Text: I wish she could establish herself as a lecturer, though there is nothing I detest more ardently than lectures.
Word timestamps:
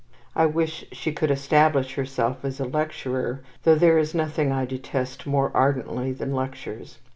I 0.35 0.47
wish 0.47 0.83
she 0.91 1.11
could 1.11 1.29
establish 1.29 1.93
herself 1.93 2.43
as 2.43 2.59
a 2.59 2.65
lecturer, 2.65 3.43
though 3.61 3.75
there 3.75 3.99
is 3.99 4.15
nothing 4.15 4.51
I 4.51 4.65
detest 4.65 5.27
more 5.27 5.51
ardently 5.53 6.11
than 6.11 6.33
lectures. 6.33 6.97